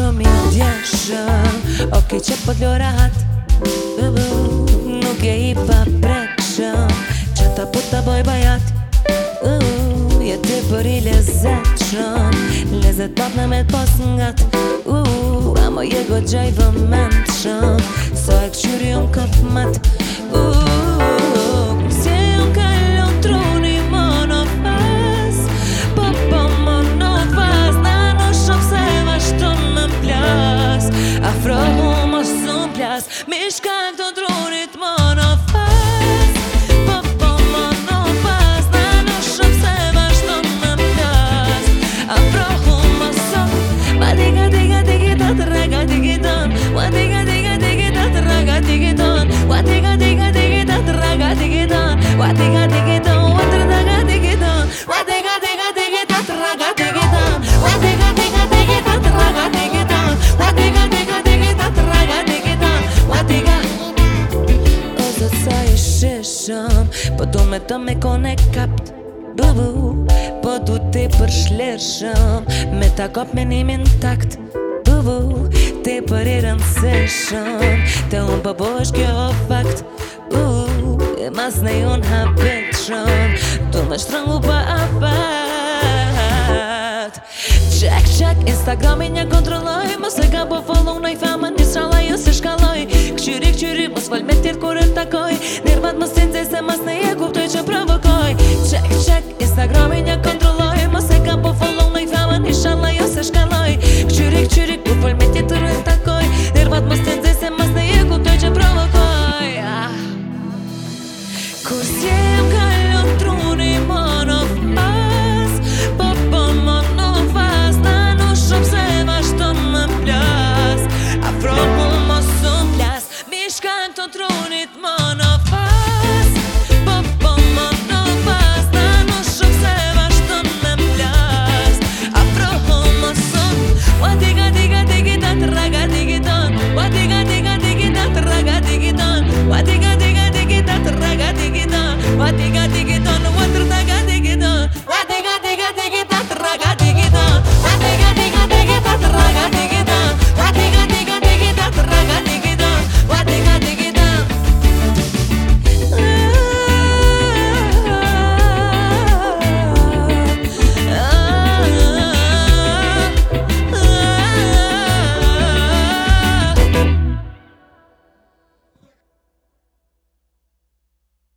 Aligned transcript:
shumë 0.00 0.24
i 0.24 0.34
djeshëm 0.54 1.56
Ok 1.98 2.10
që 2.26 2.36
po 2.44 2.54
t'lo 2.58 2.70
rahat 2.80 3.16
Nuk 4.10 5.24
e 5.24 5.34
i 5.50 5.50
pa 5.66 5.80
prekshëm 6.04 6.94
Që 7.38 7.48
ta 7.56 7.64
po 7.72 7.82
t'a 7.90 8.00
boj 8.06 8.22
bajat 8.28 8.72
Je 10.30 10.36
të 10.46 10.58
për 10.70 10.88
i 10.88 10.96
lezeqëm 11.08 12.40
Lezet 12.84 13.12
pat 13.18 13.34
në 13.38 13.48
me 13.52 13.60
t'pos 13.68 13.94
nga 14.16 14.32
t'u 14.40 15.02
A 15.64 15.68
mo 15.74 15.82
je 15.86 16.00
go 16.10 16.22
gjaj 16.30 16.48
vëmendëshëm 16.58 17.84
So 18.24 18.40
e 18.40 18.50
këshyri 18.54 18.94
unë 19.02 19.14
këpë 19.18 20.68
Po 67.20 67.26
do 67.28 67.40
me 67.50 67.58
të 67.68 67.76
me 67.78 67.92
kone 68.00 68.32
kapt 68.54 68.92
Po 70.42 70.58
du 70.66 70.72
të 70.92 71.02
për 71.18 71.30
shlershëm 71.32 72.44
Me 72.80 72.88
ta 72.96 73.08
kop 73.12 73.32
me 73.36 73.44
nimin 73.44 73.84
takt 74.00 74.38
Bëvë 74.88 75.20
Te 75.84 75.98
për 76.08 76.24
i 76.32 76.36
rëndësëshëm 76.46 77.78
Te 78.08 78.16
unë 78.24 78.40
po 78.46 78.52
bosh 78.62 78.90
kjo 78.96 79.14
fakt 79.50 79.78
E 81.20 81.26
mas 81.36 81.54
ne 81.60 81.74
unë 81.92 82.04
hapet 82.08 82.72
shëm 82.86 83.30
Du 83.68 83.78
me 83.92 83.96
shtrëngu 84.00 84.36
pa 84.48 84.58
apat 84.78 87.12
Check, 87.76 88.04
check 88.16 88.38
Instagramin 88.48 89.12
një 89.20 89.24
kontrolloj 89.32 89.92
Mëse 90.00 90.24
ka 90.32 90.48
po 90.48 90.64
follow 90.72 90.96
në 91.04 91.12
famën 91.20 91.59